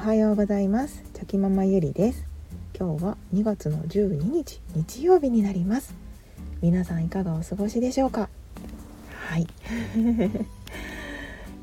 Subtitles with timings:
[0.00, 1.02] はようございます。
[1.12, 2.24] チョキママゆりです。
[2.74, 5.94] 今日は2月の12日日曜日になります。
[6.62, 8.30] 皆さんいかがお過ごしでしょうか？
[9.28, 9.42] はい。
[9.44, 9.46] い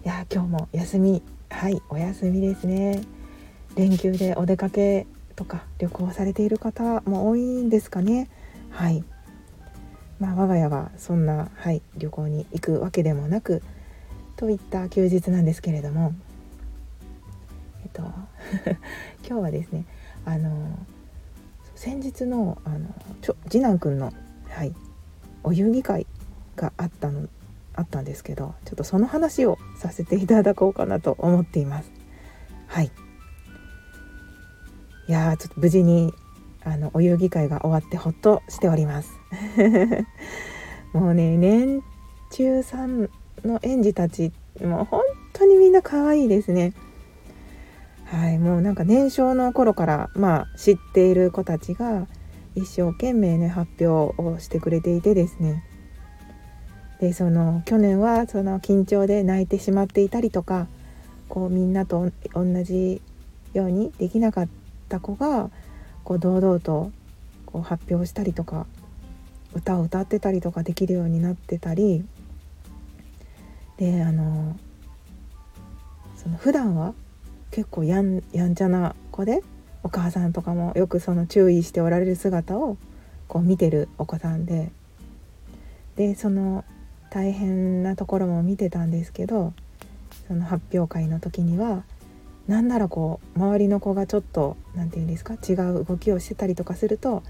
[0.04, 1.23] や今日も休み。
[1.50, 3.02] はいお休みですね。
[3.75, 8.29] 連休でお出かけとか旅行されている方も多いんですかね。
[8.69, 9.04] はい。
[10.19, 13.63] まあ我が家はそんなはい旅行に行くわけでもなく
[14.35, 16.13] といった休日なんですけれども
[19.27, 19.85] 今日はですね
[20.26, 20.77] あの
[21.76, 22.88] 先日のあの
[23.21, 24.12] ちょ次男くんの、
[24.49, 24.73] はい、
[25.43, 26.07] お遊戯会
[26.55, 27.27] があったの
[27.76, 31.91] あったんですけどちょっとその話をさせていただこうかなと思っています。
[32.67, 32.91] はい
[35.07, 36.13] いやちょっと無事に
[36.65, 39.12] あのお遊戯会が終わってほっとしております。
[40.91, 41.81] もうね年
[42.31, 43.09] 中さん
[43.45, 45.02] の園児たちもう本
[45.34, 46.73] 当にみんな可愛いですね。
[48.12, 52.08] はい、もうなんか年少の頃からまあ知っている子たちが
[52.55, 55.63] 一生懸命ね発表をしてくれていてですね。
[57.00, 60.68] でその去年はその緊張で泣いてしまっていたりとか
[61.30, 63.02] こうみんなと同じ
[63.54, 64.47] ようにできなかっ
[64.90, 65.52] た子が
[66.03, 66.91] こう堂々と
[67.46, 68.66] こう発表したりとか
[69.53, 72.03] 歌を歌ってたりとかできるようになってたり
[73.78, 74.58] であの
[76.16, 76.96] その普段は
[77.51, 79.44] 結構やんやんちゃな子で
[79.84, 82.78] お母さんとかもよくその注意しておられる姿を
[83.28, 84.72] こう見てるお子さんで
[85.95, 86.63] でその
[87.09, 89.53] 大変なところも見てたんですけど
[90.28, 91.84] その発表会の時には
[92.47, 97.23] 何ならこう周りの子がちょっと何て言うんですか違う動きをしてたりとかすると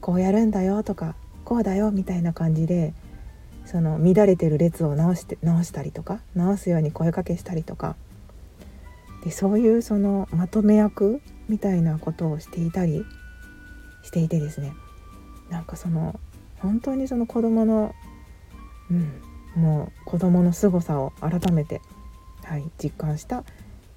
[0.00, 2.94] こうやるんだよとかこうだよみたいな感じで
[3.64, 7.96] その乱れてる列を直して直したりとか直すように声かけしたりとか
[9.24, 13.04] でそういうそのまとめ役みたいなことをしていたり
[14.02, 14.72] していてですね
[15.50, 16.18] なんかその
[16.58, 17.94] 本当にその子供の
[18.90, 19.22] うん
[19.56, 21.80] もう子供の凄さを改めて、
[22.42, 23.44] はい、実感した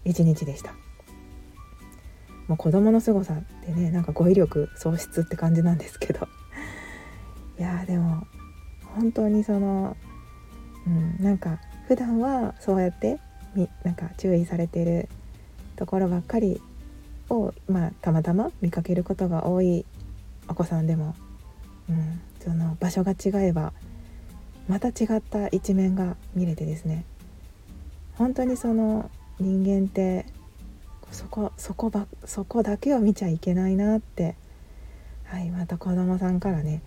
[0.05, 0.73] 一日でした。
[2.47, 6.27] もう子供の凄さってねなんか語彙力喪失って感じなんですけど
[7.59, 8.25] いやでも
[8.95, 9.97] 本当にその、
[10.85, 13.19] うん、なんか普段はそうやって
[13.53, 15.09] みなんか注意されてる
[15.77, 16.61] ところばっかり
[17.29, 19.85] を、まあ、たまたま見かけることが多い
[20.49, 21.15] お子さんでも、
[21.89, 23.71] うん、その場所が違えば
[24.67, 27.05] また違った一面が見れてですね
[28.15, 30.25] 本当にその人間って
[31.11, 34.35] そこそこばそこだけを見ちゃいけないなって、
[35.25, 36.81] はい、また子供さんからね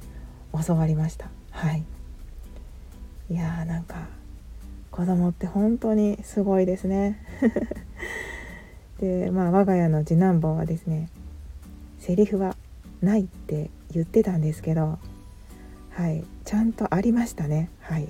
[0.66, 1.30] 教わりました。
[1.52, 1.84] はい、
[3.30, 4.08] いやーなんか
[4.90, 7.24] 子供って本当にすごいですね。
[9.00, 11.08] でまあ我が家の次男坊はですね
[11.98, 12.54] セリフは
[13.00, 14.98] ないって言ってたんですけど
[15.90, 17.70] はいちゃんとありましたね。
[17.80, 18.08] はい。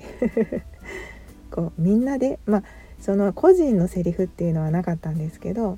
[1.51, 2.63] こうみんなでまあ
[2.99, 5.77] その個人のセリフっていうのはなかったんですけど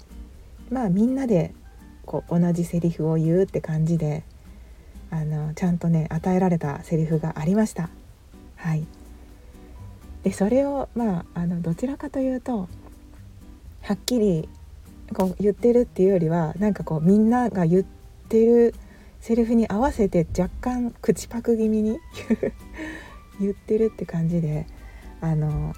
[0.69, 1.53] まあみんなで
[2.05, 4.23] こう同じセリフを言うって感じで
[5.09, 7.89] あのちゃんとね与えられたセリフがありました。
[8.55, 8.85] はい。
[10.23, 12.69] でそれをまああのどちらかというと
[13.81, 14.47] はっきり
[15.13, 17.83] こう言ってるっていうよりはなんかこうみんなが言っ
[18.29, 18.75] てる
[19.19, 21.99] セリフに合わせて若干口パク気味に
[23.39, 24.67] 言ってるって感じで
[25.21, 25.73] あの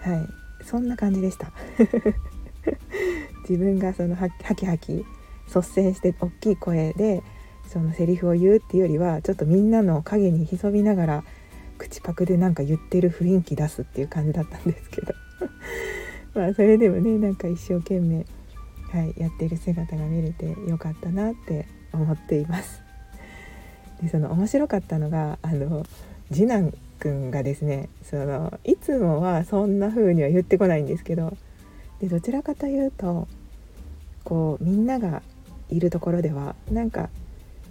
[0.00, 1.52] はいそんな感じでした。
[3.48, 5.04] 自分がそのハキハキ
[5.46, 7.22] 率先して大きい声で
[7.68, 11.24] そのセリフを言うっていうよりはちょっとみんなの影に潜みながら
[11.78, 15.14] 口パクでなんか言ってる雰囲気出すっていう感じだったんですけど。
[16.34, 18.26] まあそれでもねなんか一生懸命、
[18.96, 22.82] はい、やっている姿が見れてよかったなって思っています。
[24.00, 25.84] でその面白かったのがあの
[26.32, 31.36] 次男くんがですねそのいつもはそんな風には言ってこないんですけど
[32.00, 33.28] でどちらかというと
[34.24, 35.22] こうみんなが
[35.68, 37.10] いるところではなんか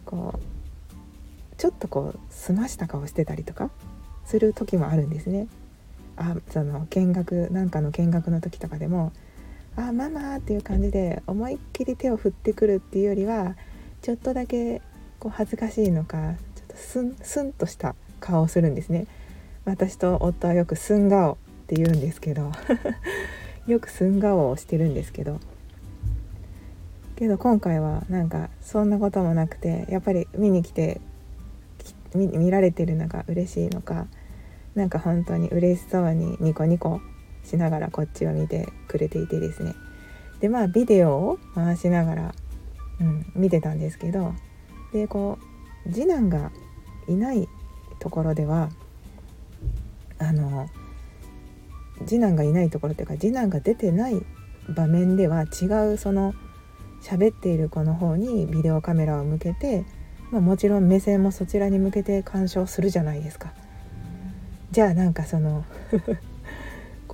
[0.06, 3.72] こうちょっとこう澄ました顔してたりとか
[4.25, 5.48] する時もあるんですね。
[6.18, 9.12] あその見学なんかの見学の時とかでも
[9.75, 13.56] 「あママ」っていう感じで思いっきり手を振ってくるっていうよりは
[14.01, 14.81] ちょっとだけ
[15.19, 19.07] こう恥ずかしいのかちょっとスンスンとした顔をするんですね。
[19.66, 21.36] 私と夫はよくスン顔っ
[21.68, 22.51] て言うんですけど
[23.66, 25.39] よくスン顔をしてるんですけど
[27.16, 31.01] けど今回はなんかそんなこともなくてやっぱり見に来て
[32.13, 34.06] 見られてるのが嬉しいのか
[34.75, 37.01] なんか本当に嬉しそうにニコニコ
[37.45, 39.75] しながらこっちを見てくれていてですね
[40.39, 42.36] でまあビデオを回しながら、
[43.00, 44.33] うん、見てたんですけど
[44.92, 45.38] でこ
[45.86, 46.51] う次男が
[47.07, 47.47] いない
[48.00, 48.69] ところでは
[50.18, 50.69] あの
[52.06, 54.25] 次男がいないところっていうか次男が出てない
[54.69, 56.33] 場面では違うその
[57.01, 59.86] 喋っている子の方にビデオカメラを向けて、
[60.31, 63.53] まあ、もちろん目線もそちらに向けて鑑賞するじゃないですか。
[64.71, 65.63] じゃあなんかその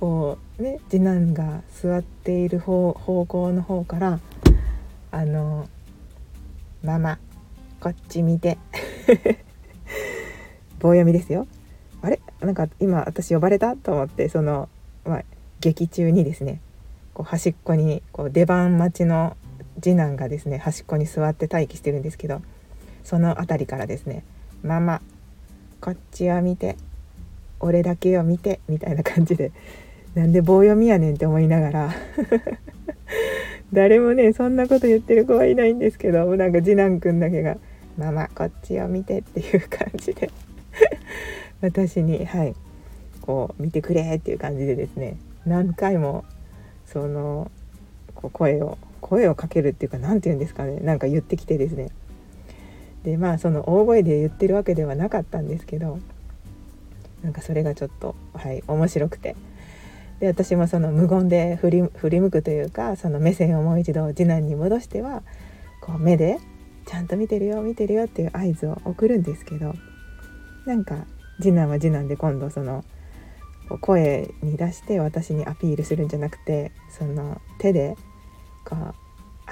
[0.02, 4.18] こうね次男が座っている方方向の方から
[5.12, 5.68] 「あの
[6.82, 7.20] ママ
[7.78, 8.58] こっち見て」
[10.80, 11.46] 棒読みですよ。
[12.02, 12.18] あれ？
[12.40, 13.76] なんか今私呼ばれた？
[13.76, 14.68] と思ってその、
[15.04, 15.24] まあ、
[15.60, 16.60] 劇中にですね
[17.14, 19.36] こう端っこにこう出番待ちの
[19.80, 22.42] 次男がですね端っこに座って待機してるんですけど
[23.04, 24.24] その辺りからですね
[24.64, 25.00] 「ママ
[25.80, 26.76] こっちを見て
[27.60, 29.52] 俺だけを見て」みたいな感じで
[30.14, 31.90] なんで棒読みやねんって思いながら。
[33.72, 37.56] 誰もねそんなこと言ってる子はいないんですけどなんか次男くんだけが
[37.96, 40.30] 「ママこっちを見て」っていう感じで。
[41.62, 42.54] 私にはい
[43.20, 45.16] こう見てくれっていう感じでですね
[45.46, 46.24] 何回も
[46.86, 47.50] その
[48.14, 51.90] こう声を声をかけるっていうか何て言うんですかねなんか言ってきてですね。
[53.04, 55.98] でまあその大声で言ってるわけではなかったんですけど
[57.22, 59.34] なんかそれがちょっとはい面白くて。
[60.22, 65.24] で私もその無言で振り振り向くというかその目線をもう一度次男に戻しては
[65.80, 66.38] こう目で
[66.86, 69.74] ちゃんと見てるよ見てるよっていう合図を送るんですけど
[70.64, 71.06] なんか
[71.40, 72.84] 次男は次男で今度その
[73.80, 77.96] 声に出して私にアピールするんじゃなくてその手で
[78.64, 78.92] こうあ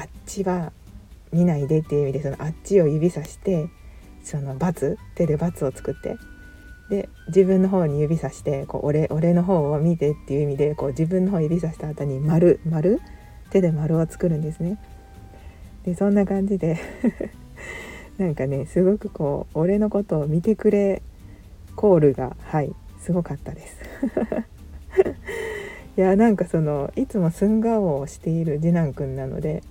[0.05, 0.73] っちは
[1.33, 3.69] 見ないでっていう意味でそのあっちを指さして
[4.23, 6.17] その×手で×を作って
[6.91, 13.01] で自分の方に指さしてこう俺俺の方を見てっていう意味でこう自分の方指さした後に丸丸？
[13.51, 14.79] 手で丸を作るんですね。
[15.85, 16.79] でそんな感じで
[18.19, 21.03] なんかねすごくこう俺のことを見てくれ
[21.77, 23.81] コールがはいすごかったです。
[25.97, 29.63] いやなんかそのいつも寸顔をしている次男くんなので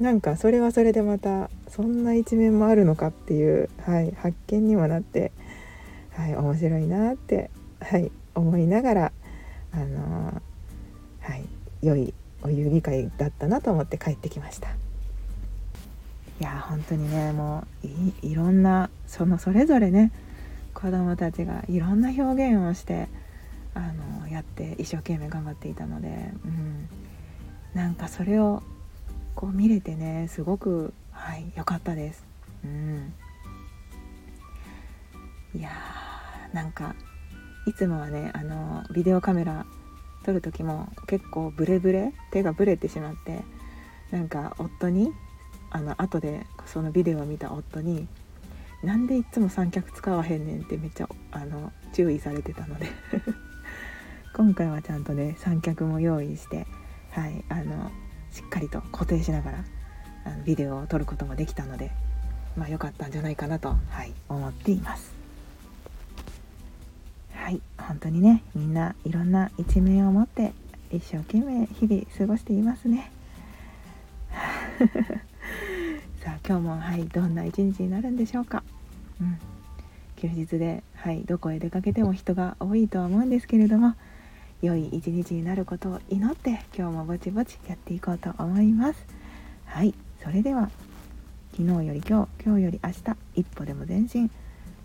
[0.00, 5.32] なんかそれはそれでまたそんな一面もあるのかっていう、はい、発見にもなって
[6.16, 9.12] はい、面白いなって、はい、思いながら、
[9.72, 11.44] あのー、はい、
[11.82, 14.68] 良いお遊戯会だったなと思って帰ってきました。
[16.38, 20.12] いや本当にねもういろんなそのそれぞれね
[20.74, 22.22] 子どもたちがいろんな表
[22.52, 23.08] 現をして
[23.74, 23.80] あ
[24.20, 26.08] のやって一生懸命頑張っていたので、
[26.44, 26.88] うん、
[27.74, 28.62] なんかそれを
[29.34, 32.24] こう見れてねすごくはい良かったです。
[32.64, 33.14] うん、
[35.54, 35.70] いや
[36.56, 36.94] なんか
[37.66, 39.66] いつもはねあのビデオカメラ
[40.24, 43.42] 撮る時も結構ブレブレ手がブレてしまって
[44.10, 45.12] なんか夫に
[45.70, 48.08] あの後でそのビデオを見た夫に
[48.82, 52.86] 「なんでいっつも三脚使わへんねん」ってめっちゃあの注意されてたので
[54.34, 56.66] 今回はちゃんとね三脚も用意して
[57.10, 57.90] はいあの
[58.30, 59.64] しっかりと固定しながら
[60.24, 61.92] あのビデオを撮ることもできたので
[62.56, 65.15] まあ良かったんじゃないかなと、はい、思っています。
[67.46, 70.52] はい本当にねみんないろんな一面を持って
[70.90, 73.12] 一生懸命日々過ごしていますね。
[76.24, 78.64] さあ今日もはいどんな一日になるんでしょうか。
[79.20, 79.38] うん。
[80.16, 83.94] 休日ではいどこへ出かけても人が多いとは思うんですけれども
[84.60, 89.06] 良い一日になることを祈って今日もぼちぼちやっていこうと思います。
[89.66, 90.68] はいそれでは
[91.52, 94.32] 昨日より今日今日より明日一歩でも前進。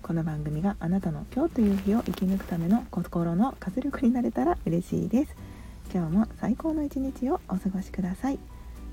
[0.01, 5.35] この番組があなたの今日という日を生き抜くための心の活力になれたら嬉しいです。
[5.93, 8.39] 今日も最高の一日をお過ごしください。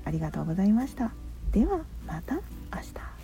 [0.05, 1.11] ありがとうございました。
[1.51, 2.41] ではまた明
[2.81, 3.18] 日。